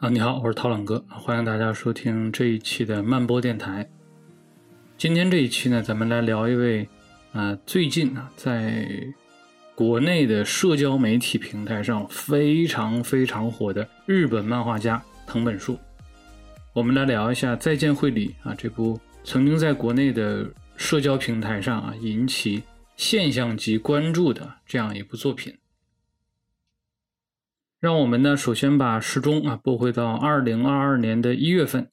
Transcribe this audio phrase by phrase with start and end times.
[0.00, 3.84] 啊，你好，我是涛朗哥，欢迎大家收听这一期的慢播电台。
[4.96, 6.88] 今天这一期呢，咱们来聊一位
[7.32, 8.88] 啊，最近啊，在
[9.74, 15.76] 国内的社交媒体平台上非常非常火的日本漫画家藤本树。
[16.72, 22.62] 我们来聊一下《再见绘里》啊，这部曾经在国内的社交平台上啊引起
[22.96, 25.52] 现象级关注的这样一部作品。
[27.80, 31.92] 让我们呢，首先把时钟啊拨回到二零二二年的一月份，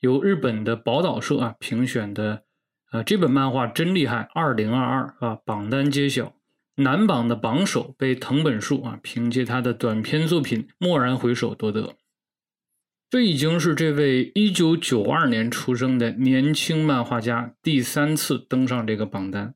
[0.00, 2.42] 由日本的宝岛社啊评选的，
[2.90, 6.34] 呃，这本漫画真厉害，二零二二啊榜单揭晓，
[6.74, 11.94] 男榜的榜首被藤本树啊凭借他的短篇作品《蓦然回首》夺得。
[13.08, 19.54] 这已经是这位一九九二年出生的年轻漫画家第三次登上这个榜单，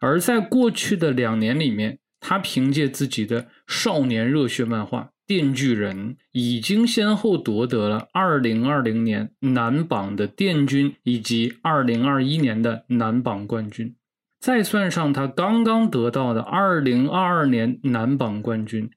[0.00, 1.98] 而在过去的两年里面。
[2.26, 13.94] 他凭借自己的少年热血漫画《电锯人》，已经先后夺得了2020年男榜的殿军以及2021年的男榜冠军。
[14.40, 18.88] 再算上他刚刚得到的2022年男榜冠军，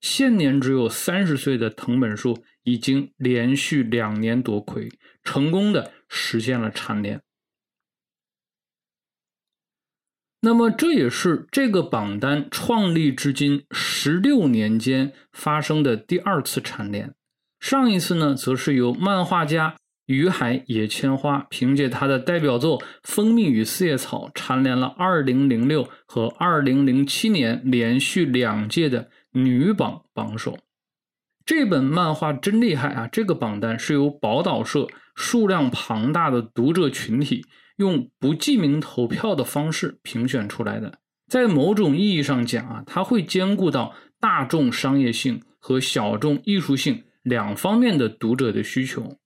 [0.00, 4.88] 现年只有三十岁的藤本树已经连续两年夺魁，
[5.24, 7.20] 成功的实现了蝉联。
[10.46, 17.12] 那么这也是这个榜单创立至今十六年间发生的第二次蝉联。
[17.58, 19.74] 上一次呢，则是由漫画家
[20.06, 30.56] 于海野千花凭借他的代表作《蜂蜜与四叶草》蝉联了二零零六和二零零七年连续两届的女榜榜首。
[31.44, 33.08] 这本漫画真厉害啊！
[33.10, 34.86] 这个榜单是由宝岛社
[35.16, 37.44] 数量庞大的读者群体。
[37.76, 49.18] 用不记名投票的方式评选出来的，在某种意义上讲啊，它会兼顾到大众商业性和小众艺术性两方面的读者的需求。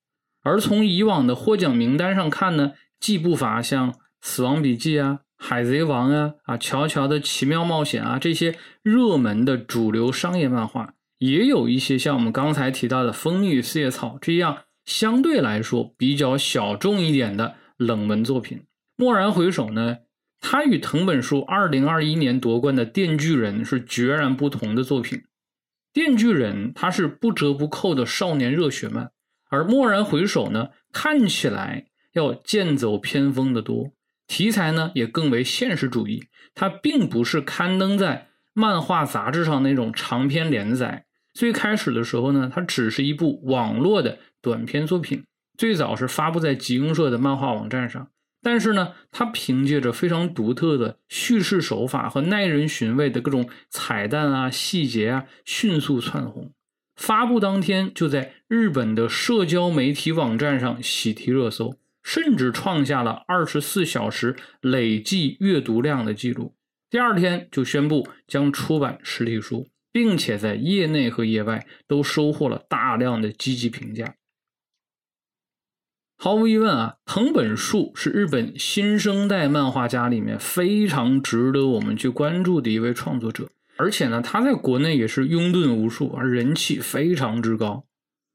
[0.43, 17.57] 而从以往的获奖名单上看呢，既不乏像《死亡笔记》啊、《海贼王》啊、啊《乔乔的奇妙冒险》啊这些热门的主流商业漫画，也有一些像我们刚才提到的《蜂蜜与四叶草》这样相对来说比较小众一点的。
[17.81, 18.65] 冷门作品，
[18.99, 20.01] 蓦然回首呢？
[20.39, 25.19] 它与藤本树二零二一年夺冠的《电锯人》是决然不同的作品。
[25.91, 29.13] 《电锯人》它是不折不扣的少年热血漫，
[29.49, 33.93] 而蓦然回首呢，看起来要剑走偏锋的多，
[34.27, 36.25] 题材呢也更为现实主义。
[36.55, 45.25] 它并不是刊登在漫画杂志上那种长篇连载，最开始的时候呢，它只是一部网络的短篇作品。
[45.61, 48.09] 最早是发布在集英社的漫画网站上，
[48.41, 56.51] 但是呢，它凭借着非常独特的叙事手法和耐人寻味的各种彩蛋啊、细节啊，迅速窜红。
[56.97, 66.55] 发布当天就在日本的社交媒体网站上喜提热搜，甚至创下了二十四小时累计阅读量的记录。
[66.89, 74.15] 第二天就宣布将出版实体书，并且在业内和业外都收获了大量的积极评价。
[76.23, 83.49] 毫无疑问啊，藤本树是日本新生代漫画家里面非常值得我们去关注的一位创作者，
[83.79, 87.87] 而且呢，他在国内也是拥趸无数，而人气非常之高。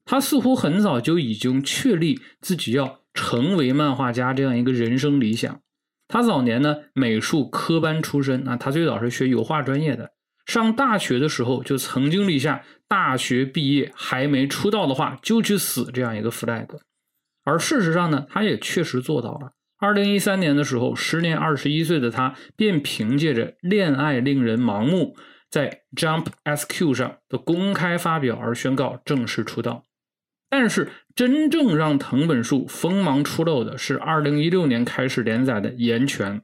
[0.03, 5.59] 他似乎很早就已经确立自己要成为漫画家这样一个人生理想。
[6.07, 10.09] 他早年呢，美术科班出身啊，他最早是学油画专业的。
[10.47, 16.65] 上大学的时候就曾经立下大学毕业还没出道的话就去死这样一个 flag。
[17.45, 19.53] 而事实上呢，他也确实做到了。
[19.77, 25.15] 二零一三年的时候，时年二十一岁的他便凭借着《恋爱令人盲目》
[25.49, 29.83] 在 Jump SQ 上的公开发表而宣告正式出道。
[30.49, 36.39] 但是，真正让藤本树锋芒出露的是二零一六年开始连载的《岩泉》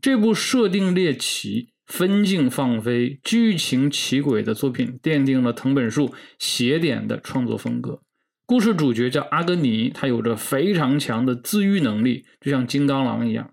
[0.00, 8.02] 这部设定猎奇、分镜放飞、剧情奇诡的作品，奠定了藤本树写点的创作风格。
[8.46, 13.50] 故事主角叫阿格尼，他有着非常强的自愈能力，就像金刚狼一样。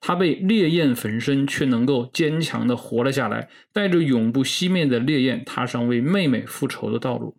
[0.00, 7.36] 他被烈焰焚身，却能够坚强的活了下来，带着永不熄灭的烈焰，踏上为妹妹复仇的道路。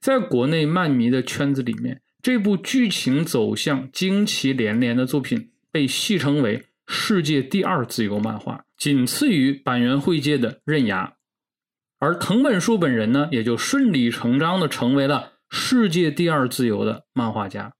[0.00, 11.06] 在国内漫迷的圈子里面，这部剧情走向惊奇连连的作品被戏称为世界第二自由漫画，仅次于板垣惠介的《刃牙》。
[12.00, 15.33] 而藤本树本人呢，也就顺理成章的成为了。
[15.50, 17.74] 世界第二自由的漫画家，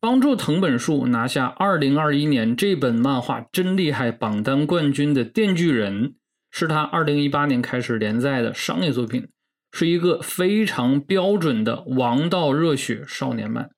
[0.00, 6.08] 帮助藤本树拿下二零二一年这本漫画真厉害榜单冠军的《电锯人》，
[6.50, 9.28] 是他二零一八年开始连载的商业作品，
[9.72, 13.70] 是一个非常标准的王道热血少年漫。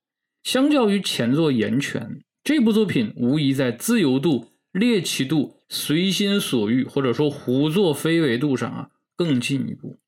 [0.43, 2.03] 相较于前作《岩泉》，
[2.43, 9.99] 这部作品无疑在自由度、猎奇度、随心所欲或者说胡作非为度上啊更进一步。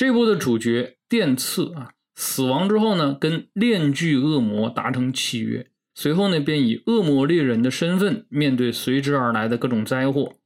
[0.00, 10.36] 这部的主角电次啊死亡之后呢，跟炼巨恶魔达成契约，随后呢便以恶魔猎人的身份面对随之而来的各种灾祸。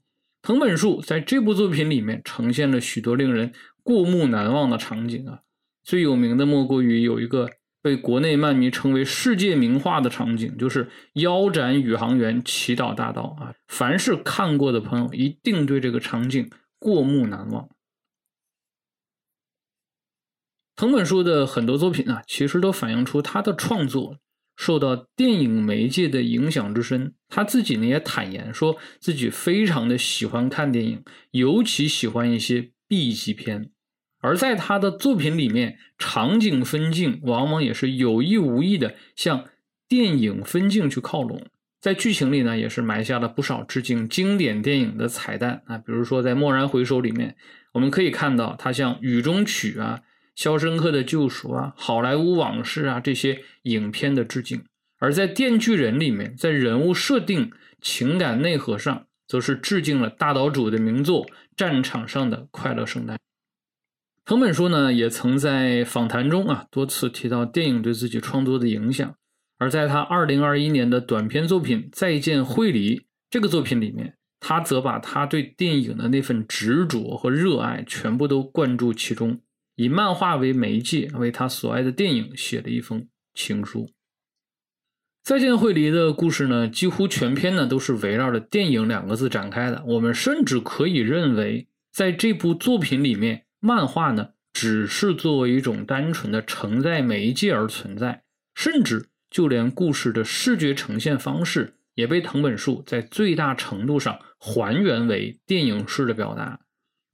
[0.42, 3.52] 藤本树在这部作品里面呈现了许多令人
[3.84, 5.42] 过目难忘的场景啊，
[5.84, 7.48] 最有名的莫过于有一个
[7.80, 13.54] 被国内漫迷称为世界名画的场景，就是腰斩宇航员祈祷大道啊。
[13.68, 16.50] 凡是看过的朋友，一定对这个场景
[16.80, 17.68] 过目难忘。
[20.76, 24.18] 藤本树的很多作品啊，其实都反映出他的创作。
[24.56, 33.70] 受到电影媒介的影响之深，他自己呢也坦言说自己非常的喜欢看电影，尤其喜欢一些 B 级片。
[34.20, 39.44] 而在他的作品里面，场景分镜往往也是有意无意的向
[39.88, 41.48] 电影分镜去靠拢，
[41.80, 47.34] 在剧情里呢也是埋下了不少致敬经典电影的彩蛋啊，比如说在《蓦然回首》里面，
[47.72, 50.02] 我们可以看到他像《雨中曲》啊。
[50.34, 54.60] 《肖申克的救赎》啊，《好莱坞往事》啊，这些影片的致敬；
[54.98, 61.24] 而在《电锯人》里面，在人物设定、情感内核上，则是致敬了大岛主的名作
[61.56, 63.16] 《战场上的快乐圣诞》。
[64.24, 69.14] 藤本树呢，也曾在访谈中啊多次提到电影对自己创作的影响。
[69.58, 72.98] 而在他2021年的短片作品《再见惠梨》
[73.30, 79.40] 这个作品里面，他则把他对电影的那份执着和热爱全部都灌注其中。
[79.76, 83.90] 以漫画为媒介，为他所爱的电影写了一封情书。
[85.22, 89.82] 再见惠梨的故事呢，几乎全篇呢都是围绕着电影两个字展开的。
[89.86, 98.22] 我们甚至可以认为，在这部作品里面，漫画呢只是作为一种单纯的承载媒介而存在，
[98.54, 106.60] 甚至就连故事的视觉呈现方式，也被藤本树在最大程度上还原为电影式的表达。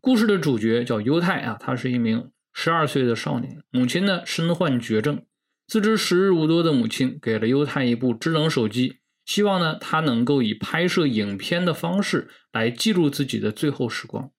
[0.01, 2.29] 故事的主角叫犹太啊，他是一名。
[2.63, 5.23] 十二岁的少年，母亲呢身患绝症，
[5.67, 14.31] 自知时日无多的母亲给了犹太一部智能手机，希望呢他能够以拍摄影片的方式来记录自己的最后时光。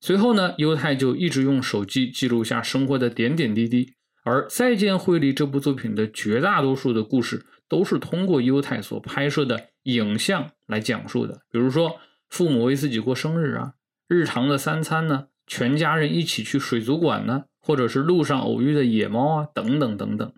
[0.00, 3.94] 随后呢，犹太就一直用手机记录下生活的点点滴滴。
[4.22, 11.96] 而《再见惠利》这部作品的绝大多数的故事都是通过犹太所拍摄的影像来讲述的，比如说
[12.28, 13.72] 父母为自己过生日啊，
[14.06, 15.26] 日常的三餐呢。
[15.50, 20.32] 全家人一起去水族馆呢，或者是路上偶遇的野猫啊，等等等等。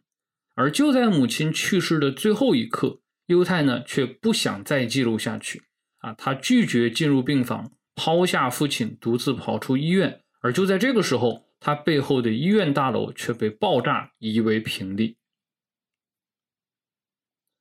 [0.57, 5.63] 而就在母亲去世的最后一刻，犹太呢却不想再记录下去
[5.99, 10.23] 啊，他拒绝进入病房，抛下父亲，独自跑出医院。
[10.41, 15.17] 而就在这个时候，他背后的医院大楼却被爆炸夷为平地。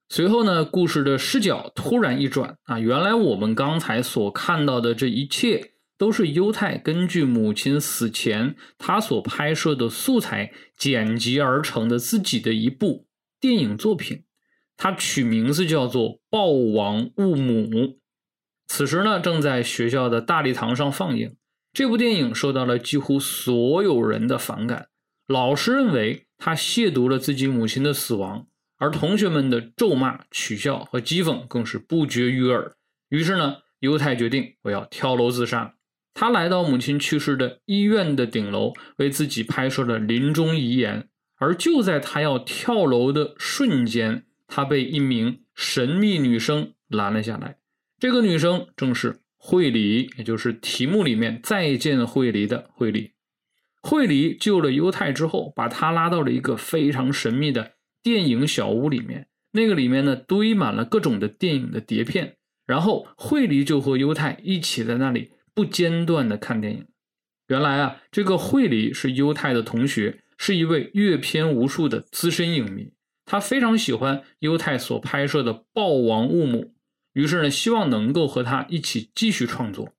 [0.09, 5.73] 随后呢，故事的视角突然一转啊，原来我们刚才所看到的这一切。
[5.99, 13.05] 都是犹太根据母亲死前他所拍摄的素材剪辑而成的自己的一部
[13.39, 14.23] 电影作品，
[14.77, 17.67] 它取名字叫做《暴王误母》。
[18.65, 21.35] 此时呢，正在学校的大礼堂上放映。
[21.73, 24.87] 这部电影受到了几乎所有人的反感，
[25.27, 32.77] 老师认为他亵渎了自己母亲的死亡，而同学们的咒骂、取笑和讥讽更是不绝于耳。
[33.09, 35.75] 于是呢，犹太决定我要跳楼自杀。
[36.13, 41.07] 他来到母亲去世的医院的顶楼，为自己拍摄了临终遗言。
[41.37, 47.57] 而就在他要跳楼的瞬间，他被一名神秘女生拦了下来。
[47.97, 53.11] 这个女生正是惠梨，也就是题目里面“再见惠梨”的惠梨。
[53.81, 57.73] 惠梨救了犹太之后，把他拉到了一个非常神秘的
[58.03, 59.27] 电影小屋里面。
[59.51, 62.35] 那个里面呢，堆满了各种的电影的碟片。
[62.65, 65.31] 然后惠梨就和犹太一起在那里。
[65.59, 66.87] 不间断的看电影。
[67.47, 72.93] 原来啊，这个惠里是犹太的同学，是一位阅片无数的资深影迷。
[73.25, 76.61] 他非常喜欢犹太所拍摄的《暴王误母》，
[77.11, 79.89] 于是呢，希望能够和他一起继续创作。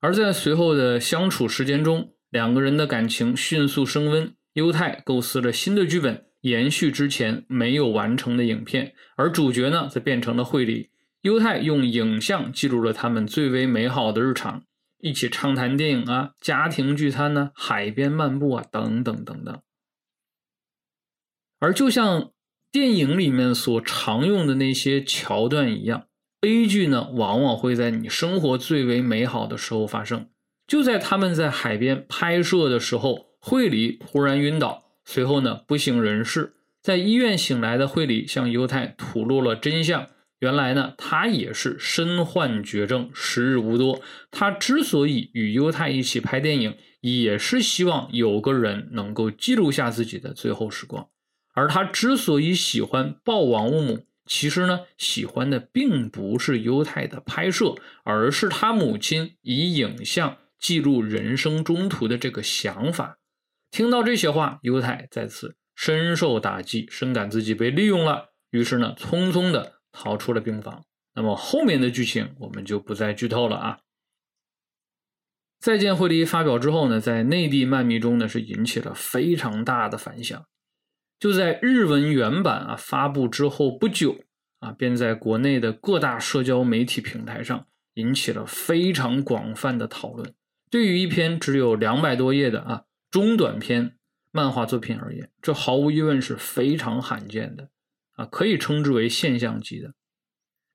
[0.00, 4.34] 而在随后的相处时间中，两个人的感情迅速升温。
[4.54, 10.90] 犹太构思了新的剧本，延续之前没有完成的影片，而主角呢，则变成了惠里。
[11.28, 14.62] 犹太用影像记录了他们最为美好的日常，
[15.02, 19.60] 一起畅谈电影啊，家庭聚餐呢，海边漫步啊，等等等等。
[21.58, 22.30] 而就像
[22.72, 26.06] 电影里面所常用的那些桥段一样，
[26.40, 30.30] 悲剧呢，往往会在你生活最为美好的时候发生。
[30.66, 36.54] 就在他们在海边拍摄的时候，惠里忽然晕倒，随后呢不省人事。
[36.80, 40.06] 在医院醒来的惠里向犹太吐露了真相。
[40.40, 44.00] 原来呢，他也是身患绝症，时日无多。
[44.30, 51.08] 他之所以与犹太一起拍电影，也是希望有个人能够记录下自己的最后时光。
[51.54, 63.18] 而他之所以喜欢抱王乌姆，其实呢，喜欢的并不是犹太的拍摄，而是他母亲以影像记录人生中途的这个想法。
[63.72, 69.77] 听到这些话，犹太再次深受打击，深感自己被利用了，于是呢，匆匆的。
[69.92, 70.84] 逃出了病房。
[71.14, 73.80] 那么后面的剧情我们就不再剧透了啊。
[75.58, 80.46] 再见惠梨发表之后呢，在内地漫迷中呢是引起了非常大的反响。
[81.18, 84.20] 就在日文原版啊发布之后不久
[84.60, 90.32] 啊，便在国内的各大社交媒体平台上引起了非常广泛的讨论。
[90.70, 93.96] 对于一篇只有两百多页的啊中短篇
[94.30, 97.70] 漫画作品而言，这毫无疑问是非常罕见的。
[98.18, 99.94] 啊，可以称之为现象级的。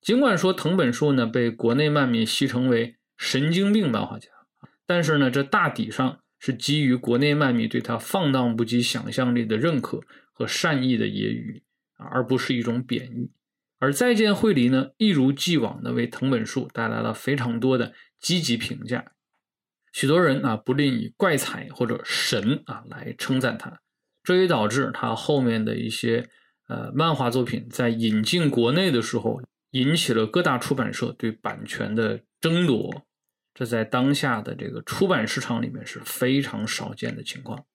[0.02, 4.30] 尽管说藤本树呢被国内漫迷戏称为神经病漫画家，
[4.86, 11.62] 但是呢，这大抵上是基于国内漫迷对他放荡不羁想象力的认可和善意的揶揄
[11.98, 13.30] 啊，而不是一种贬义。
[13.78, 19.12] 而再见惠梨呢，一如既往的为藤本树带来了非常多的积极评价，
[19.92, 23.82] 许多人啊不吝以怪才或者神啊来称赞他，
[24.24, 26.30] 这也导致他后面的一些。
[26.68, 29.42] 呃，漫画作品在引进国内的时候，
[29.72, 33.04] 引起了各大出版社对版权的争夺，
[33.54, 37.66] 这在当下的这个出版市场里面是非常少见的情况。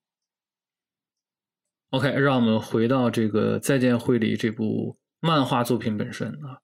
[1.90, 6.60] OK，让我们回到这个《再见惠梨》这部漫画作品本身啊，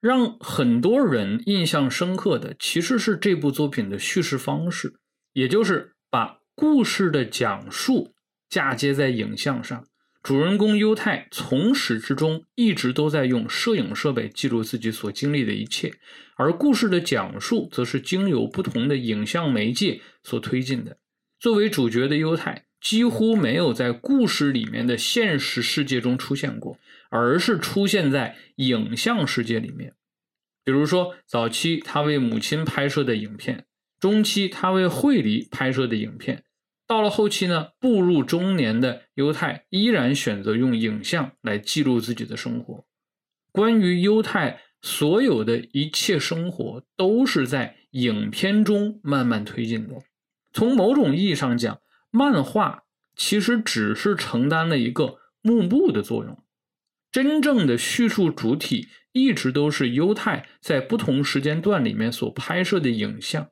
[0.00, 4.94] 让很多人印象深刻的其实是这部作品的叙事方式，
[5.32, 8.14] 也就是把故事的讲述
[8.48, 9.86] 嫁接在影像上。
[10.22, 15.92] 主人公优太从始至终一直都在用摄影设备记录自己所经历的一切，
[16.36, 20.96] 而故事的讲述则是经由不同的影像媒介所推进的。
[21.40, 26.78] 作为主角的优太几乎没有在故事里面的现实世界中出现过，
[27.10, 29.94] 而是出现在影像世界里面。
[30.64, 33.66] 比如说，早期他为母亲拍摄的影片，
[33.98, 36.44] 中期他为惠梨拍摄的影片。
[36.92, 42.84] 到了后期呢，步入中年的犹太依然选择用影像来记录自己的生活。
[43.50, 49.94] 关于犹太所有的一切生活，都是在影片中慢慢推进的。
[50.52, 51.80] 从某种意义上讲，
[52.10, 52.82] 漫画
[53.16, 56.44] 其实只是承担了一个幕布的作用，
[57.10, 63.48] 真正的叙述主体一直都是犹太在不同时间段里面所拍摄的影像。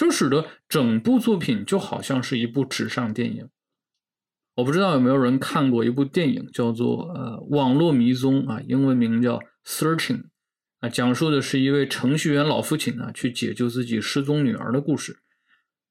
[0.00, 3.50] 这使得整部作品就好像是一部纸上电影。
[4.54, 10.16] 我不知道有没有人看过一部电影，叫做《呃网络迷踪》啊，英文名叫《Searching》
[10.78, 15.18] 啊，讲述的是一位程序员老父亲呢去解救自己失踪女儿的故事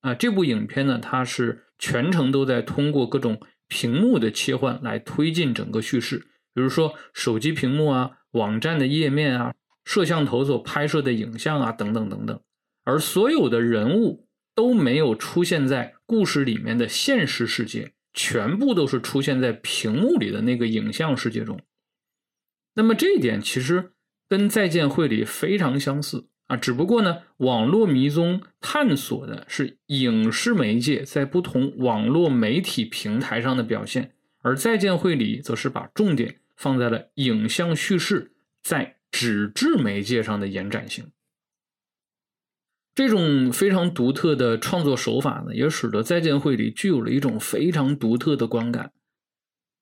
[0.01, 0.15] 啊。
[0.15, 6.17] 这部影片呢，它是全程都在通过各种屏幕的切换来推进整个叙事，
[6.55, 9.53] 比如说手机屏幕啊、网站的页面啊、
[9.85, 12.41] 摄像头所拍摄的影像啊等等等等。
[12.83, 21.59] 而所有的人物都没有出现在故事里面的现实世界，全部都是出现在屏幕里的那个影像世界中。
[22.75, 23.91] 那么这一点其实
[24.27, 38.31] 跟《再见惠理》非常相似啊，只不过呢，网络迷踪探索的是影视媒介在不同网络媒体平台上的表现，而《再见惠理》则是把重点放在了影像叙事
[38.63, 41.12] 在纸质媒介上的延展性。
[43.00, 48.91] 这种非常独特的创作手法呢，也使得《再见会》里具有了一种非常独特的观感，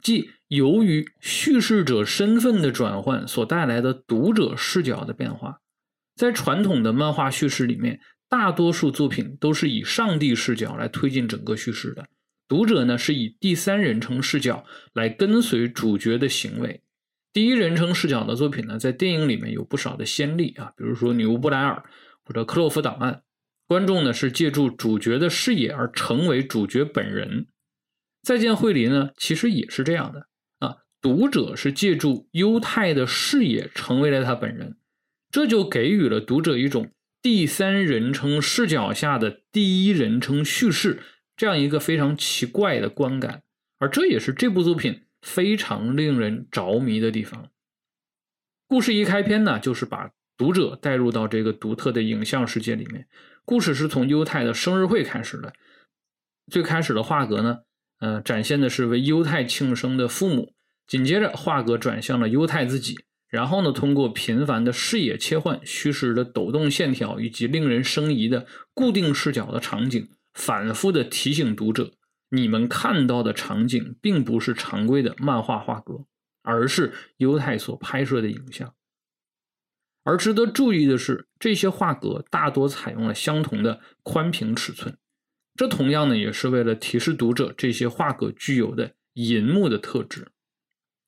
[0.03, 5.61] 即由于叙事者身份的转换所带来的读者视角的变化。
[6.15, 12.05] 在传统的漫画叙事里面，大多数作品都是以上帝视角来推进整个叙事的，
[12.47, 16.83] 读者呢是以第三人称视角来跟随主角的行为。
[17.33, 21.83] 第一人称视角的作品呢，在电影里面有不少的先例啊，比如说《女巫布莱尔》。
[22.27, 23.23] 或者克洛夫档案，
[23.67, 27.47] 观众呢是借助主角的视野而成为主角本人。
[28.21, 30.27] 再见惠梨呢，其实也是这样的
[30.59, 34.75] 啊，读者是借助犹太的视野成为了他本人，
[35.31, 36.91] 这就给予了读者一种
[37.21, 41.01] 第三人称视角下的第一人称叙事
[41.37, 43.43] 这样一个非常奇怪的观感，
[43.79, 47.49] 而这也是这部作品非常令人着迷的地方。
[48.67, 53.07] 故事一开篇呢，就是把读者带入到这个独特的影像世界里面，
[53.43, 55.51] 故事是从犹太的生日会开始的。
[56.49, 57.59] 最开始的画格呢，
[57.99, 60.53] 呃，展现的是为犹太庆生的父母。
[60.85, 62.95] 紧接着，画格转向了犹太自己，
[63.27, 71.91] 然后呢，通过频繁的视野切换、虚实的抖动线条以及令人生疑的固定视角的场景，反复的提醒读者：
[72.29, 76.05] 你们看到的场景并不是常规的漫画画格，
[76.41, 78.73] 而是犹太所拍摄的影像。
[80.07, 84.95] 而值得注意的是，这些画格大多采用了相同的宽屏尺寸，
[85.53, 90.29] 这同样呢，也是为了提示读者这些画格具有的银幕的特质。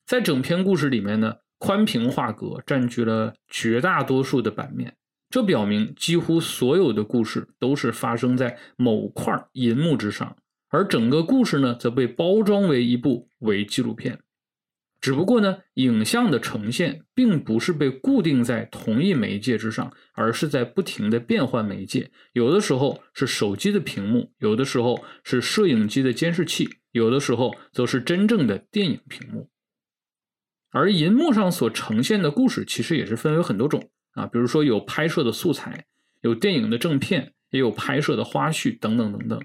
[0.06, 4.98] 在整篇故事里面呢，宽屏画格占据了绝大多数的版面，
[5.30, 10.36] 这表明几乎所有的故事都是发生在某块银幕之上，
[10.68, 14.20] 而整个故事呢，则被包装为一部伪纪录片。
[15.02, 22.12] 只不过呢，影像的呈现并不是被固定在同一媒介之上，而是在不停的变换媒介。
[22.34, 29.50] 有的时候是手机的屏幕，有的时候是摄影机的监视器，有的时候则是真正的电影屏幕。
[30.72, 35.86] 而银幕上所呈现的故事，其实也是分为很多种啊，比如说有拍摄的素材，
[36.22, 39.42] 有电影的正片，也有拍摄的花絮等等等等。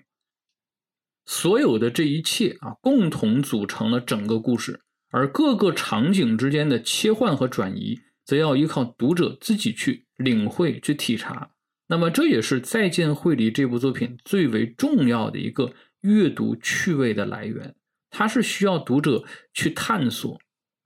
[1.25, 4.81] 所有的这一切啊，共同组成了整个故事。
[5.15, 11.53] 而各个场景之间的切换和转移，则要依靠读者自己去领会、去体察。
[11.87, 17.77] 那么，这也是《再见惠梨》这部作品最为重要的一个阅读趣味的来源。
[18.11, 20.37] 它是需要读者去探索。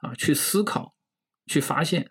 [0.00, 0.94] 啊，去思考，
[1.46, 2.02] 去发现。《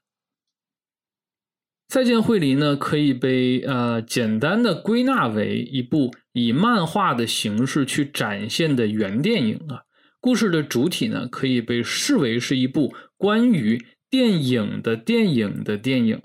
[1.87, 9.86] 再见惠梨》呢，可以被呃简单的归纳为一部以漫画的形式去展现的原电影啊。
[10.19, 16.21] 故事的主体呢，可以被视为是一部关于电影的电影的电影。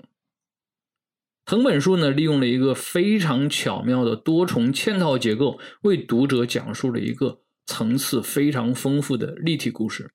[1.45, 10.13] 藤本树呢，利用了一个非常巧妙的多重嵌套结构，为读者讲述了一个层次非常丰富的立体故事。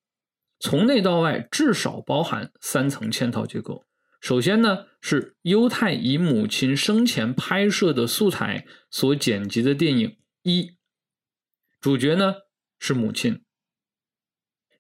[0.58, 3.84] 从内到外，至少包含三层嵌套结构。
[4.20, 10.72] 首先呢，是犹太以母亲生前拍摄的素材所剪辑的电影一，
[11.80, 12.34] 主角呢
[12.80, 13.42] 是母亲。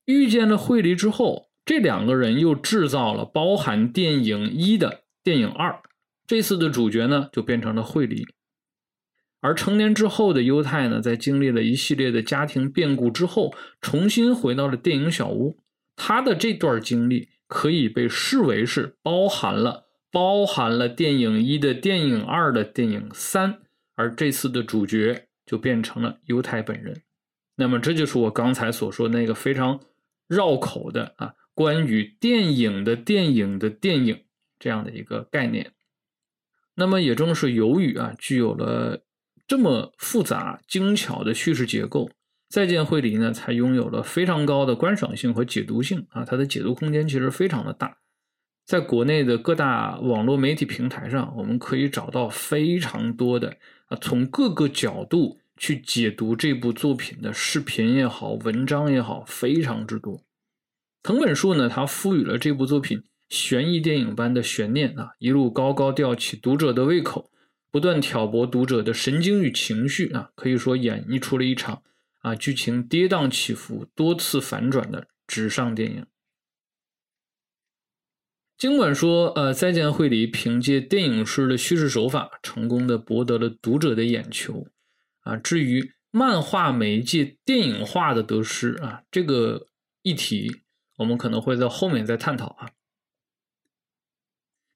[0.08, 5.82] 遇见了惠梨之后，这两个人又制造了包含电影一的电影二。
[6.26, 8.26] 这次的主角呢，就变成了惠梨。
[9.42, 15.58] 而成年之后的犹太呢，在经历了一系列的家庭变故之后，重新回到了电影小屋。
[15.94, 23.58] 他的这段经历可以被视为是包含了包含了电影一的电影二的电影三，
[23.94, 27.02] 而这次的主角就变成了犹太本人。
[27.56, 29.80] 那么这就是我刚才所说那个非常
[30.28, 34.24] 绕口的啊，关于电影的电影的电影
[34.60, 35.72] 这样的一个概念。
[36.76, 39.02] 那么也正是由于啊，具有了
[39.48, 42.10] 这么复杂精巧的叙事结构。
[42.48, 47.98] 再见惠梨呢，才拥有了非常高的观赏性和解读性啊，它的解读空间其实非常的大。
[48.64, 53.56] 在国内的各大网络媒体平台上，我们可以找到非常多的
[53.88, 60.22] 啊，从各个角度去解读这部作品的视频也好，文章也好，非常之多。
[61.02, 67.30] 藤本树呢，他赋予了这部作品悬疑电影般的悬念啊，一路高高吊起读者的胃口，
[67.70, 71.82] 不断挑拨读者的神经与情绪啊，可以说演绎出了一场。
[72.20, 76.06] 啊，剧情跌宕起伏、多次反转的纸上电影。
[78.56, 84.66] 尽管说，呃，再见惠梨凭借电影式的叙事手法，成功的博得了读者的眼球。
[85.28, 89.68] 啊，至于漫画媒介电影化的得失啊，这个
[90.02, 90.62] 议题
[90.96, 92.70] 我们可能会在后面再探讨啊。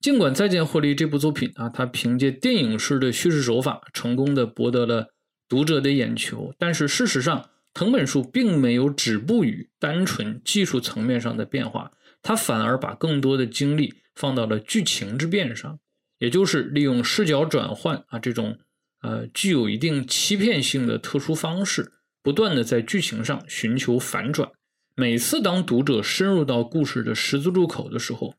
[0.00, 5.14] 尽管再见霍利这部作品啊，它凭借电影式的叙事手法，成功的博得了。
[5.48, 15.78] 读者的眼球，但是事实上，藤本树并没有止步于单纯技术层面上的变化，他反而把更多的精力放到了剧情之变上，
[16.18, 18.60] 也就是利用视角转换啊这种
[19.02, 24.50] 呃具有一定欺骗性的特殊方式，不断的在剧情上寻求反转。
[24.94, 28.34] 每次当读者深入到故事的十字路口的时候，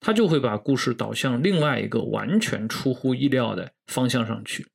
[0.00, 4.66] 他就会把故事导向另外一个完全出乎意料的方向上去。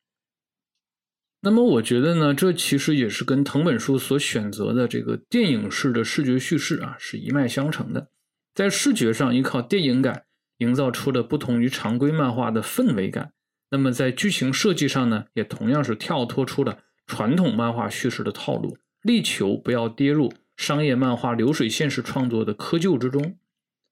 [1.42, 8.10] 那么我觉得呢，这其实也是跟藤本树所选择的这个电影式的视觉叙事啊是一脉相承的。
[8.54, 10.24] 在视觉上依靠电影感
[10.60, 13.34] 营造出了不同于常规漫画的氛围感。
[13.74, 23.36] 那么在剧情设计上呢，也同样是跳脱出了传统漫画叙事的套路，力求不要跌入商业漫画流水线式创作的窠臼之中。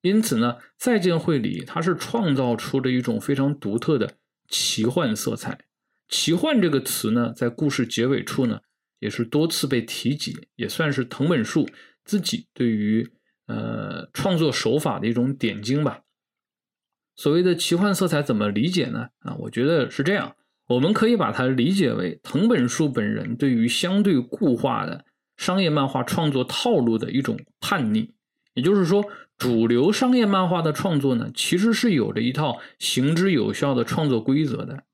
[0.04, 4.14] 因此呢，再见绘里它是创造出了一种非常独特的
[4.48, 5.58] 奇幻色彩。
[6.08, 8.62] 奇幻这个词呢，在故事结尾处呢，
[9.00, 11.68] 也是多次被提及，也算是藤本树
[12.06, 13.10] 自己对于
[13.48, 16.04] 呃创作手法的一种点睛吧。
[17.22, 19.10] 所谓的奇幻色彩怎么理解呢？
[19.20, 20.36] 啊，我觉得是这样，
[20.68, 25.06] 我们可以把它理解为藤本树本人对于相对固化的
[25.38, 28.16] 商业漫画创作套路的一种叛逆。
[28.56, 29.06] 也就是说，
[29.38, 34.86] 主流商业漫画的创作呢，其实是有着一套行之有效的创作规则的。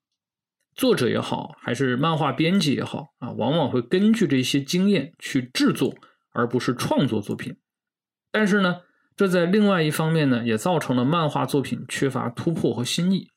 [0.76, 5.96] 作者也好，还是漫画编辑也好啊，往往会根据这些经验去制作，
[6.34, 7.56] 而不是创作作品。
[8.34, 8.82] 但是呢，
[9.18, 13.28] 这在另外一方面呢，也造成了漫画作品缺乏突破和新意。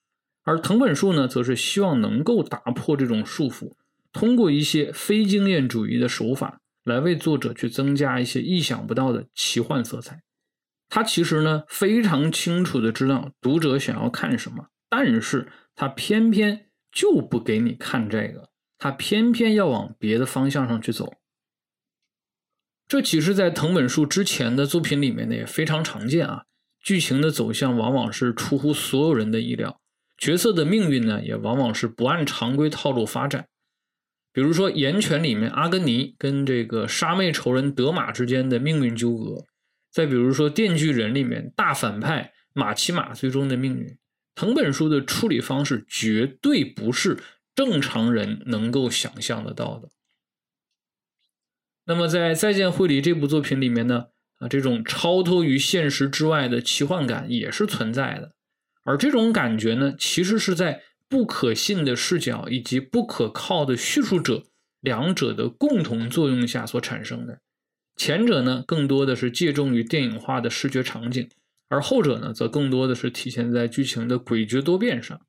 [0.45, 3.73] 而藤本树呢，则是希望能够打破这种束缚，
[4.13, 10.23] 通过一些非经验主义的手法，来为作者去增加一些意想不到的奇幻色彩。
[10.89, 16.67] 他其实呢，非常清楚的知道读者想要看什么，但是他偏偏。
[16.93, 21.20] 就不给你看这个，他偏偏要往别的方向上去走。
[22.91, 26.43] 这其实，在藤本树之前的作品里面呢，也非常常见啊。
[26.83, 29.81] 剧情的走向往往是出乎所有人的意料，
[30.19, 33.47] 角色的命运呢，也往往是不按常规套路发展。
[34.33, 39.45] 比如说《岩泉》里面阿根尼跟这个杀妹仇人德玛之间的命运纠葛，
[39.93, 43.97] 再比如说《电锯人》里面大反派马奇马最终的命运。
[44.35, 47.17] 藤本树的处理方式绝对不是
[47.55, 49.89] 正常人能够想象得到的。
[51.91, 54.05] 那么，在《再见惠理》这部作品里面呢，
[54.39, 58.31] 啊，这种超脱于现实之外的奇幻感也是存在的。
[58.85, 64.45] 而这种感觉呢，其实是在不可信的视角以及不可靠的叙述者
[64.81, 67.41] 两者的共同作用下所产生的。
[67.97, 71.29] 前者呢，更多的是借重于电影化的视觉场景。
[71.69, 75.21] 而后者呢，则更多的是体现在剧情的诡谲多变上。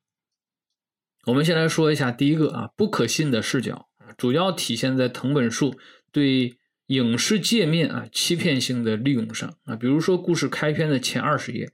[1.26, 5.76] 我们先来说一下第一个啊，不可信的视角，主要体现在藤本树
[6.12, 6.56] 对
[6.88, 9.76] 影视界面啊欺骗性的利用上啊。
[9.76, 11.72] 比如说，故事开篇的前二十页，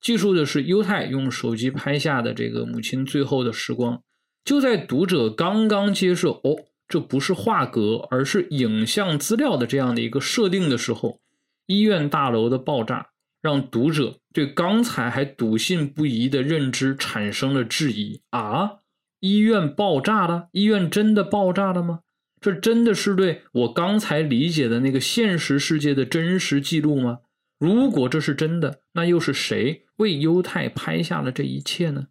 [0.00, 4.02] 记述的是犹太用手机拍下的这个母亲最后的时光。
[4.44, 11.20] 就在读者刚刚接受哦，这不是画格，而是影像资料的这样的一个设定的时候，
[11.66, 13.10] 医院大楼的爆炸。
[13.40, 18.76] 让读者对刚才还笃信不疑的认知产生了质疑啊！
[19.20, 20.48] 医院爆炸了？
[20.52, 22.00] 医院真的爆炸了吗？
[22.44, 27.20] 这真的是对我刚才理解的那个现实世界的真实记录吗？
[27.58, 32.08] 如果这是真的，那又是谁为犹太拍下了这一切呢？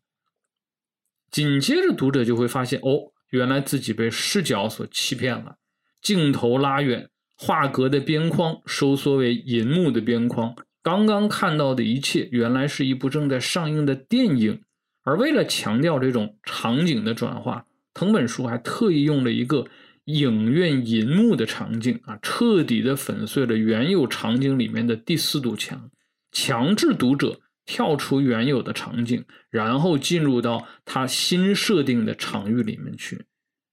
[1.29, 5.57] 紧接着，读者就会发现，哦，原来自己被视角所欺骗了。
[6.01, 10.55] 镜头拉远，画格的边框收缩为银幕的边框。
[10.81, 14.63] 刚刚看到的一切，原来是一部正在上映的电影。
[15.03, 19.67] 而为了强调这种场景的转化，藤本树还特意用了一个
[20.05, 25.89] 影院银幕的场景啊，彻底的粉碎了原有场景里面的第四堵墙，
[26.31, 33.25] 强制读者跳出原有的场景，然后进入到他新设定的场域里面去。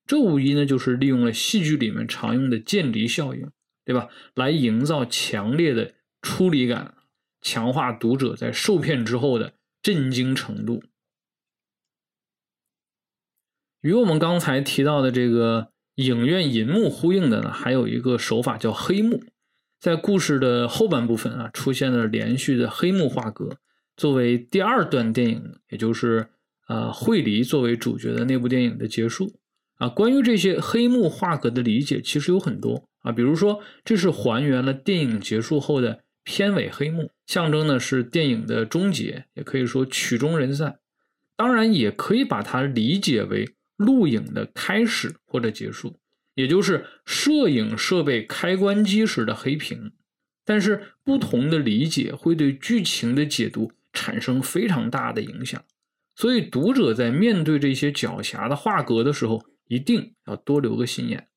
[0.07, 3.51] 这无疑呢，就是利用了戏剧里面常用的渐离效应，
[3.85, 4.09] 对吧？
[4.35, 6.97] 来营造强烈的出离感。
[7.43, 10.83] 强化读者在受骗之后的震惊程度。
[13.81, 19.23] 与我们刚才提到的这个影院银幕呼应的呢，还有一个手法叫黑幕。
[19.79, 23.57] 在故事的后半部分啊，出现了连续的黑幕画格，
[23.97, 26.29] 作为第二段电影，也就是
[26.69, 29.39] 呃惠梨作为主角的那部电影的结束
[29.77, 29.89] 啊。
[29.89, 36.01] 关于这些黑幕画格的理解，其实有很多啊，比如说这是还原了电影结束后的。
[36.23, 40.79] 片尾黑幕象征的是电影的终结，也可以说曲终人散。
[41.35, 43.49] 当然，也可以把它理解为
[43.81, 45.99] 录影的开始或者结束，
[46.35, 49.93] 也就是摄影设备开关机时的黑屏。
[50.45, 55.65] 但是，不同的理解会对剧情的解读产生非常大的影响。
[56.15, 61.29] 所以，读者在面对这些狡黠的画格的时候，一定要多留个心眼。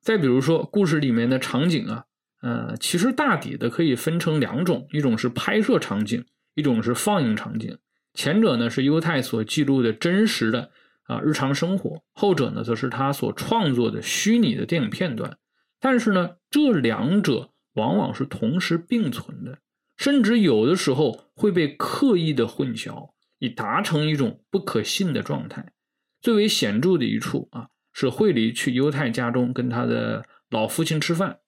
[0.00, 2.04] 再比如说，故事里面的场景啊。
[2.42, 7.78] 呃，其实大抵的可以分成两种，一种是拍摄场景，一种是放映场景。
[8.12, 10.70] 前者呢是犹太所记录的真实的
[11.04, 15.38] 啊日常生活，后者呢则是他所创作的虚拟的电影片段。
[15.80, 19.58] 但是呢，这两者往往是同时并存的，
[19.96, 25.72] 甚至有的时候会被刻意的混淆，以达成一种不可信的状态。
[26.22, 31.40] 最为显著的一处啊，是惠梨去犹太家中跟他的老父亲吃饭。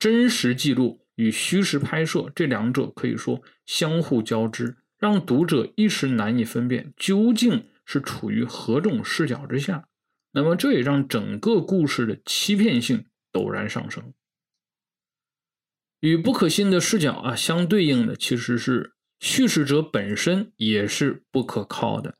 [0.00, 9.88] 真实记录与虚实拍摄这两者可以说相互交织，让读者一时难以分辨究竟是处于何种视角之下。
[10.30, 14.14] 那么这也让整个故事的欺骗性陡然上升。
[15.98, 22.14] 与不可信的视角啊相对应的，其实是叙事者本身也是不可靠的。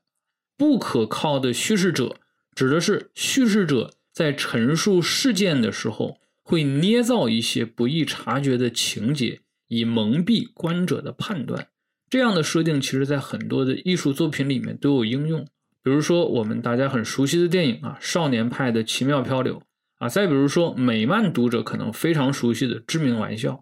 [0.56, 2.18] 不可靠的叙事者，
[2.56, 11.68] 指的是叙事者在陈述事件的时候，会捏造一些不易察觉的情节，以蒙蔽观者的判断。
[12.10, 15.46] 这样的设定，其实在很多的艺术作品里面都有应用。
[15.82, 19.58] 比如说，我们大家很熟悉的电影啊，《少年派的奇妙漂流》
[19.98, 23.52] 啊，再比如说，美漫读者可能非常熟悉的《知名玩笑》。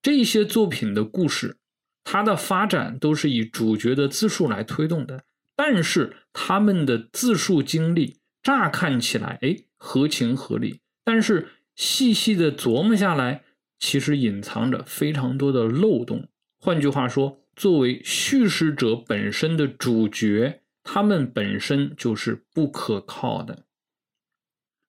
[0.00, 1.58] 这些作品的故事，
[2.04, 5.24] 它的发展都是以主角的自述来推动的。
[5.56, 10.80] 但是他们的自述经历乍看起来，哎，合情合理。
[11.04, 13.42] 但是细细的琢磨下来，
[13.78, 16.28] 其实隐藏着非常多的漏洞。
[16.58, 20.59] 换句话说，作为叙事者本身的主角，
[20.92, 23.64] 他们本身就是不可靠的。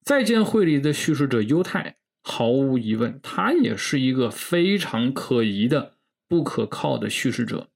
[0.03, 7.69] 再见会里的叙事者犹太，毫无疑问，他也是一个非常可疑的、不可靠的叙事者。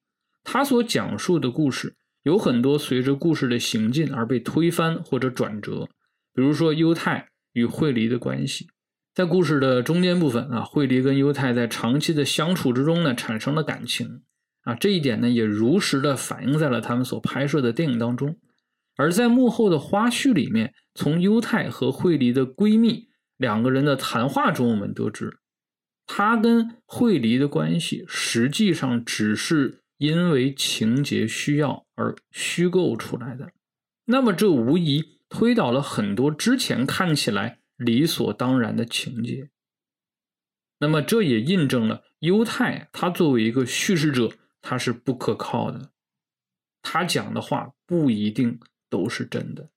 [0.44, 1.98] 他所讲述的故事。
[2.24, 5.88] 有很多随着故事的行进而被推翻或者转折，
[6.34, 8.68] 比如说犹太与惠梨的关系，
[9.14, 14.24] 在故事的中间部分啊，惠梨跟犹太在长期的相处之中呢，产生了感情
[14.66, 18.38] 啊，这一点呢也如实的反映在了他们所拍摄的电影当中。
[18.98, 25.40] 而在幕后的花絮里面，从犹太和惠梨的闺蜜两个人的谈话中，我们得知，
[26.06, 29.82] 他跟惠梨的关系实际上只是。
[29.98, 33.54] 因为情节需要而虚构出来的，
[34.04, 39.50] 那么这无疑推倒了很多之前看起来理所当然的情节。
[40.80, 44.34] 那么这也印证了犹太他作为一个叙事者，
[44.68, 45.92] 他是不可靠的，
[46.82, 49.70] 他讲的话不一定都是真的。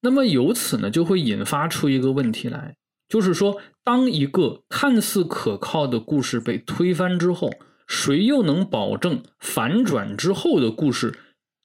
[0.00, 2.76] 那么由此呢，就会引发出一个问题来。
[3.08, 7.50] 就是说，当一个看似可靠的故事被推翻之后，
[7.86, 11.18] 谁又能保证反转之后的故事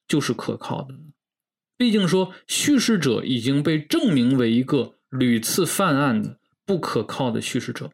[0.07, 1.11] 就是可靠的呢？
[1.75, 7.91] 毕竟说，叙事者已经被证明为一个屡次犯案的不可靠的叙事者。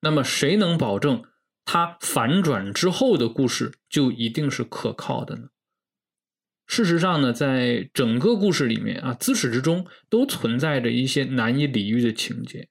[0.00, 1.24] 那么，谁能保证
[1.64, 5.48] 他反转之后的故事就一定是可靠的呢？
[6.66, 12.68] 事实上呢，在整个故事里面啊，自始至终都存在着一些难以理喻的情节。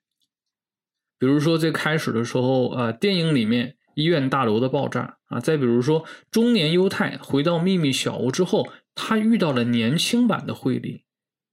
[1.18, 11.04] 比如说，最开始的时候啊，电影里面医院大楼的爆炸啊；再比如说，中年犹太回到秘密小屋之后，他遇到了年轻版的惠梨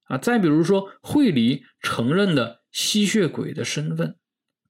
[0.05, 4.17] 啊；再比如说，惠梨承认的吸血鬼的身份，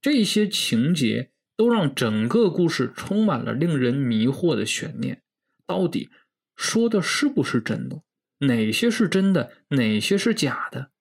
[0.07, 5.21] 这些情节都让整个故事充满了令人迷惑的悬念，
[5.67, 6.11] 到底。
[6.55, 8.05] 说的是不是真的？
[8.47, 9.51] 哪些是真的？
[9.71, 10.93] 哪些是假的？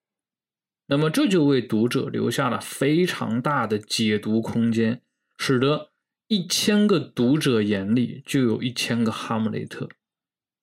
[0.88, 5.04] 那么这就为读者留下了非常大的解读空间，
[5.38, 5.92] 使得
[6.28, 9.88] 一千个读者眼里就有一千个哈姆雷特。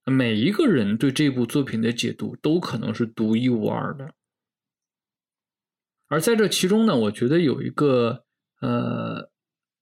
[0.04, 4.14] 每一个人对这部作品的解读都可能是独一无二的。
[6.08, 8.24] 而在这其中呢，我觉得有一个
[8.62, 9.30] 呃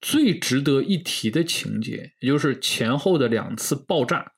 [0.00, 4.32] 最值得一提的情节，也就是前后的两次爆炸。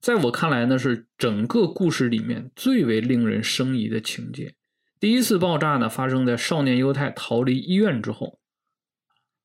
[0.00, 4.56] 在我看来呢，是整个故事里面最为令人生疑的情节。
[4.98, 8.40] 第一次爆炸呢，发生在少年犹太逃离医院之后；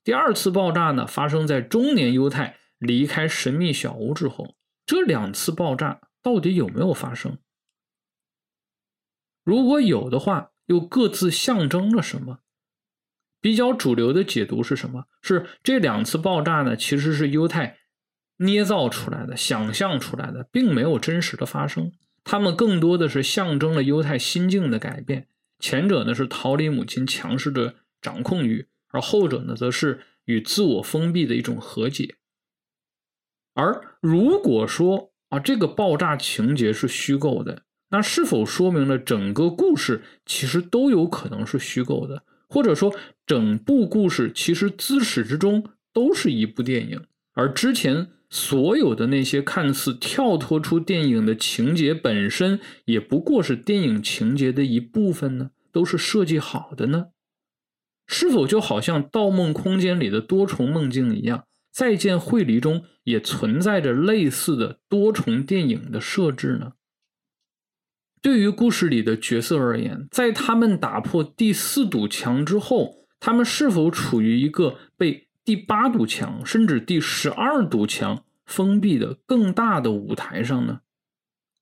[0.04, 4.56] 第二次爆炸呢，发生在中年犹太离开神秘小屋之后。
[4.86, 7.39] 这两次爆炸到底有没有发生？
[9.43, 12.39] 如果有的话，又各自象征了什么？
[13.46, 15.06] 比较主流的解读是什么？
[15.22, 17.78] 是这两次爆炸呢，其实是犹太。
[18.38, 21.92] 捏造出来的、想象出来的，并没有真实的发生。
[22.24, 25.28] 他们更多的是象征了犹太心境的改变。
[25.60, 32.16] 前者呢是逃离母亲强势的掌控欲，而后者呢则是与自我封闭的一种和解。
[33.54, 42.24] 而如果说啊这个爆炸情节是虚构的，那是否说明了整个故事其实都有可能是虚构的？
[42.56, 42.96] 或者说
[43.28, 45.63] 整部故事其实自始至终
[45.94, 47.02] 都是一部电影，
[47.34, 48.08] 而之前。
[48.28, 55.52] 所有的那些看似跳脱出电影的情节本身，也不过是电影情节的一部分呢？
[55.72, 57.06] 都是设计好的呢？
[58.08, 61.38] 是否就好像《盗梦空间》里的多重梦境一样，
[61.72, 66.74] 《再见惠梨》中也存在着类似的多重电影的设置呢？
[68.26, 75.30] 对于故事里的角色而言，在他们打破第四堵墙之后，他们是否处于一个被？
[75.44, 80.82] 第八堵墙，甚至第十二堵墙封闭的更大的舞台上呢？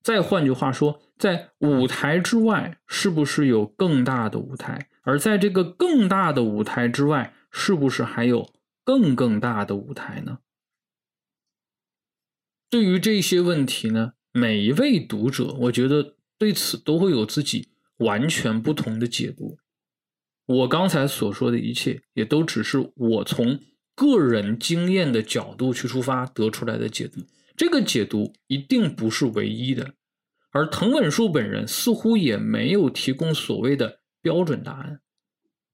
[0.02, 4.88] 再换句话说，在舞台之外，是不是有更大的舞台？
[5.02, 10.38] 而在这个更大的舞台之外，是不是还有更更大的舞台呢？
[12.70, 17.68] 对于这些问题呢，每一位读者，我觉得对此都会有自己
[18.00, 19.56] 完全不同的解读。
[20.44, 23.58] 我刚才所说的一切，也都只是我从
[23.94, 27.22] 个人经验的角度去出发得出来的解读。
[27.56, 29.94] 这个解读一定不是唯一的，
[30.50, 35.00] 而藤本树本人似乎也没有提供所谓的标准答案。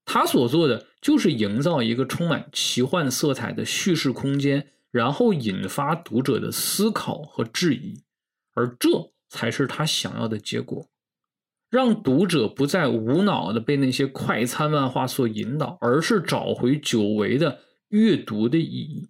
[0.05, 8.01] 他所做的就是营造一个充满奇幻色彩的叙事空间，然后引发读者的思考和质疑，
[8.53, 10.89] 而这才是他想要的结果，
[11.69, 19.07] 让读者不再无脑的被那些快餐漫画所引导，而是找回久违的阅读的意义。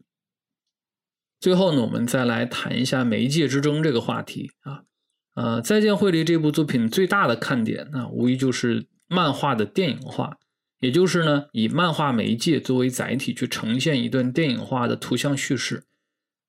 [1.39, 4.84] 最后呢，我们再来谈一下媒介之争这个话题啊。
[5.34, 10.38] 呃，《再见惠梨》这部作品最大的看点，那无疑就是漫画的电影化，
[10.81, 15.86] 也就是呢，以漫画媒介作为载体去呈现一段电影化的图像叙事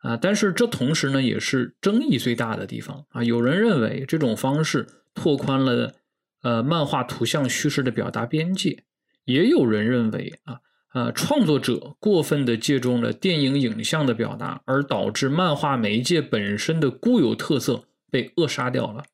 [0.03, 0.17] 啊。
[0.17, 3.25] 但是这同时呢，也是争议最大的地方啊。
[3.25, 5.95] 有人认为这种方式拓宽了
[6.43, 8.85] 呃漫画图像叙事的表达边界，
[9.25, 10.59] 也有人认为啊。
[10.95, 19.05] 呃，创作者过分的借重了电影影像的表达，而导致漫画媒介本身的固有特色被扼杀掉了。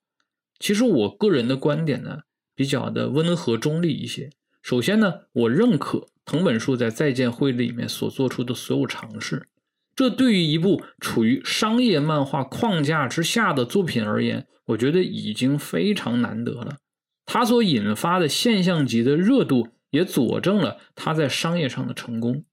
[0.59, 2.22] 其实我个人的观点呢，
[2.57, 4.29] 比较的温和中立一些。
[4.61, 9.46] 首先呢，我认可藤本树在《再见会》里面所做出的所有尝试，
[9.98, 16.76] 这对于一部处于商业漫画框架之下的作品而言，我觉得已经非常难得了。
[17.26, 19.70] 它所引发的现象级的热度。
[19.90, 22.44] 也佐证了它在商业上的成功，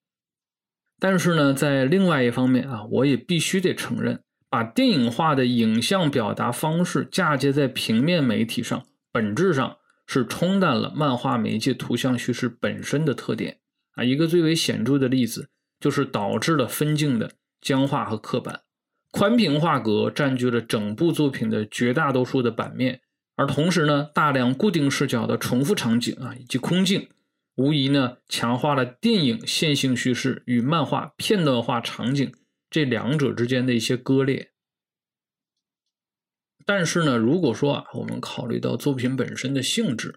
[0.98, 9.76] 但是呢，在另外一方面啊，我也必须得承认，把电影化的影像表达方式嫁接在平面媒体上，本质上
[10.08, 13.58] 是冲淡了漫画媒介图像叙事本身的特点
[13.96, 14.04] 啊。
[14.06, 15.50] 一个最为显著的例子，
[15.86, 18.62] 就是导致了分镜的僵化和刻板，
[19.12, 23.02] 宽屏画格占据了整部作品的绝大多数的版面，
[23.36, 27.08] 而同时呢，大量固定视角的重复场景啊，以及空镜。
[27.54, 32.34] 无疑呢，强化了电影线性叙事与漫画片段化场景
[32.72, 34.50] 这两者之间的一些割裂。
[36.66, 40.16] 但是呢，如果说啊，我们考虑到作品本身的性质，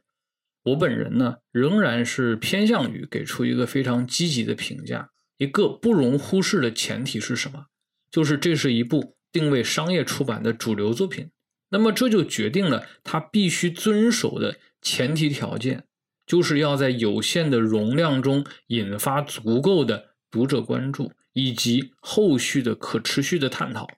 [0.63, 5.11] 我本人呢，仍然是偏向于给出一个非常积极的评价。
[5.38, 7.66] 一个不容忽视的前提是什么？
[8.11, 11.31] 就是这是一部定位商业出版的主流作品。
[11.70, 15.85] 那么这就决定了它必须遵守的前提条件。
[16.27, 23.88] 就是要在有限的容量中引发足够的读者关注，以及后续的可持续的探讨。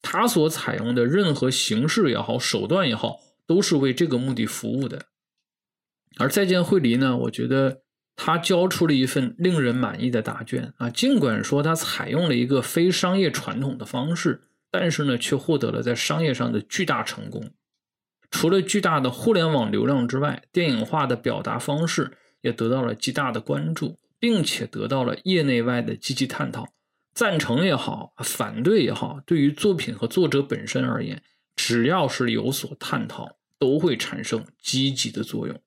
[0.00, 5.08] 它所采用的任何形式也好，手段也好，都是为这个目的服务的。
[6.16, 7.82] 而再见惠梨呢，我觉得
[8.16, 10.88] 他交出了一份令人满意的答卷啊。
[10.90, 17.50] 尽管说他采用了一个非商业传统的方式，但是呢，却获得了在商业上的巨大成功。
[18.30, 26.68] 除了巨大的互联网流量之外，电影化的表达方式也得到了极大的关注，并且得到了业内外的积极探讨。
[27.14, 31.22] 赞成也好，反对也好，对于作品和作者本身而言，
[31.54, 35.60] 只要是有所探讨，都会产生积极的作用。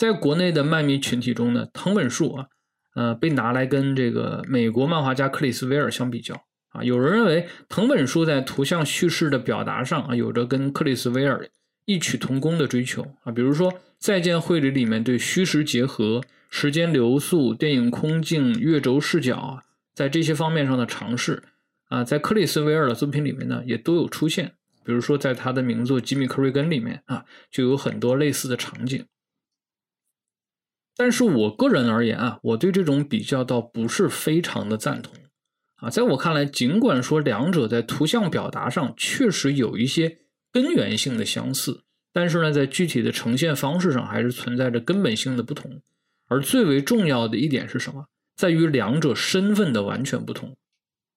[0.00, 2.46] 在国内的漫迷群体中呢，藤本树啊，
[2.94, 6.82] 呃，被拿来跟这个美国漫画家克里斯维尔相比较啊。
[6.82, 11.46] 有人认为藤本树在图像叙事的表达上啊，有着跟克里斯维尔。
[11.84, 21.42] 异曲同工的追求啊，比如说《再见惠梨》里面对虚实结合、时间流速、电影空镜、月轴视角啊，在这些方面上的尝试
[21.88, 24.52] 啊，在克里斯维尔的作品里面呢，也都有出现。
[24.82, 29.04] 比如说，在他的名作《吉米·克瑞根》里面啊，就有很多类似的场景。
[31.00, 35.14] 但是我个人而言啊，我对这种比较倒不是非常的赞同
[35.76, 35.88] 啊。
[35.88, 40.18] 在我看来，尽管说两者在图像表达上确实有一些。
[40.52, 45.80] 根源性的相似，但是呢，在具体的呈现方式上还是存在着根本性的不同。
[46.26, 48.06] 而最为重要的一点是什么？
[48.36, 50.56] 在于两者身份的完全不同，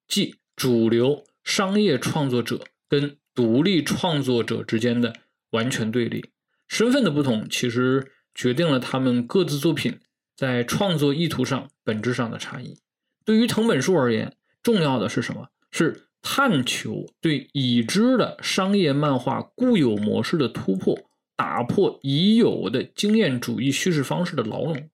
[0.06, 5.12] 即主流商业创作者跟独立创作者之间的
[5.50, 6.30] 完全对立。
[6.68, 9.98] 身份的不同，其实决定了他们各自作品
[10.36, 12.78] 在创作意图上本质上的差异。
[13.24, 15.48] 对于藤本树而言，重要的是什么？
[15.70, 16.08] 是。
[16.26, 20.98] 探求对已知的商业漫画固有模式的突破，
[21.36, 24.88] 打破已有的经验主义叙事方式的牢笼，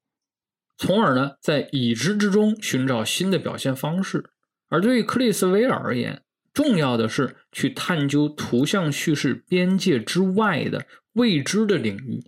[0.77, 4.25] 从而呢，在已知之中寻找新的表现方式。
[4.71, 6.21] 而对于克里斯威尔而言，
[6.53, 12.25] 重要的是去探究图像叙事边界之外的未知的领域。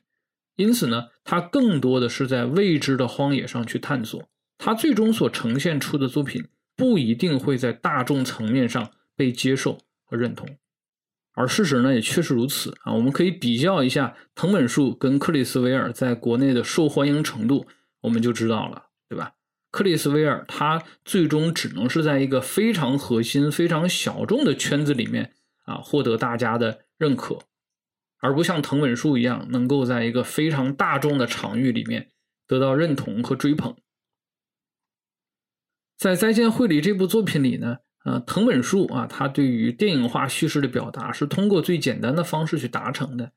[0.57, 4.29] 因此呢，他更多的是在未知的荒野上去探索。
[4.59, 6.47] 他最终所呈现出的作品
[6.77, 10.49] 不一定会在大众层面上被接受和认同。
[11.35, 12.93] 而事实呢，也确实如此啊。
[12.93, 17.67] 我们可以比较一下藤本树跟克里斯维尔在国内的受欢迎程度，
[18.03, 19.33] 我们就知道了，对吧？
[19.71, 25.33] 克里斯维尔他最终只能是在一个非常核心、非常小众的圈子里面
[25.65, 27.39] 啊获得大家的认可，
[28.23, 32.09] 而不像藤本树一样能够在一个非常大众的场域里面
[32.47, 33.77] 得到认同和追捧。
[35.99, 37.77] 在《再见会里》这部作品里呢。
[38.05, 43.31] 呃，藤本树啊，他对于电影化叙事的表达是通过最简单的方式去达成的，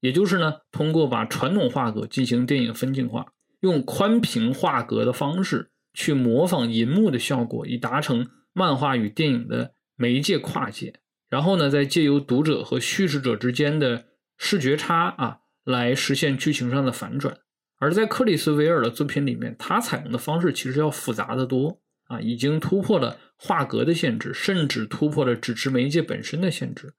[0.00, 10.94] 也就是呢，通过把传统画格进行电影分镜化，用宽屏画格的方式去模仿银幕的效果，以达成漫画与电影的媒介跨界，
[11.28, 14.06] 然后呢，再借由读者和叙事者之间的
[14.38, 17.36] 视觉差啊，来实现剧情上的反转。
[17.78, 23.18] 而在克里斯维尔的作品里面，他采用的方式其实要复杂的多啊，已经突破了。
[23.40, 26.94] 画格的限制，甚至突破了纸质媒介本身的限制。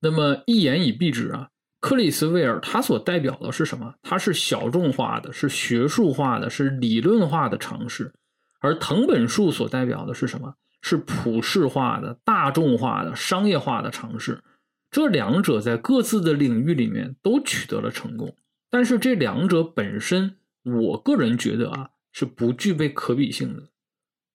[0.00, 3.94] 那么一言以蔽之啊，克里斯维尔他所代表的是什么？
[4.02, 8.12] 他是小众化的，是学术化的，是理论化的尝试。
[8.58, 10.54] 而藤本树所代表的是什么？
[10.82, 14.42] 是普世化的、大众化的、商业化的尝试。
[14.90, 18.36] 这两者在各自的领域里面都取得了成功，
[18.70, 23.68] 但是这两者本身，我个人觉得啊，是不具备可比性的。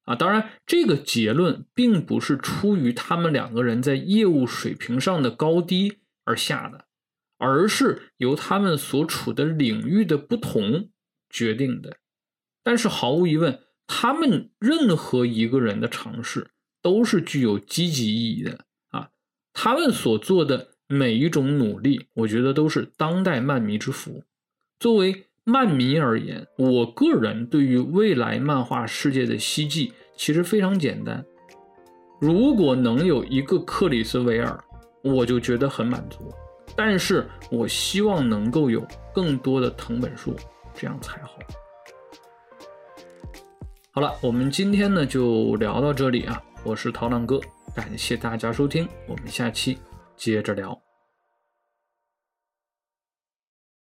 [0.04, 6.86] 啊，当然，这个结论并不是出于他们两个人在业务水平上的高低而下的，
[7.38, 10.90] 而是由他们所处的领域的不同
[11.30, 11.98] 决定的。
[12.62, 16.52] 但是毫无疑问，他们任何一个人的尝试
[16.82, 18.66] 都是具有积极意义的！
[19.54, 24.24] 他们所做的每一种努力，我觉得都是当代漫迷之福。
[24.80, 31.24] 作为漫迷而言，我个人对于未来漫画世界的希冀其实非常简单。
[32.20, 34.62] 如果能有一个克里斯维尔，
[35.04, 36.34] 我就觉得很满足。
[36.76, 40.36] 但是我希望能够有更多的藤本树，
[40.74, 41.38] 这样才好。
[43.92, 46.42] 好了，我们今天呢就聊到这里啊！
[46.64, 47.40] 我是陶浪哥，
[47.76, 49.80] 感谢大家收听，我们下期
[50.16, 50.80] 接着聊。